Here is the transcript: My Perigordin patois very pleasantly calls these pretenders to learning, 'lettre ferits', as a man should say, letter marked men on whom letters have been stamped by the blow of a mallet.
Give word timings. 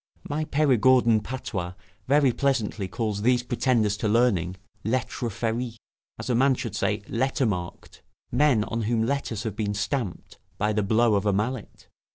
My 0.27 0.45
Perigordin 0.45 1.19
patois 1.21 1.75
very 2.07 2.31
pleasantly 2.33 2.87
calls 2.87 3.21
these 3.21 3.43
pretenders 3.43 3.95
to 3.97 4.07
learning, 4.07 4.55
'lettre 4.83 5.29
ferits', 5.29 5.75
as 6.17 6.27
a 6.27 6.33
man 6.33 6.55
should 6.55 6.75
say, 6.75 7.03
letter 7.07 7.45
marked 7.45 8.01
men 8.31 8.63
on 8.63 8.81
whom 8.81 9.03
letters 9.05 9.43
have 9.43 9.55
been 9.55 9.75
stamped 9.75 10.39
by 10.57 10.73
the 10.73 10.81
blow 10.81 11.13
of 11.13 11.27
a 11.27 11.33
mallet. 11.33 11.87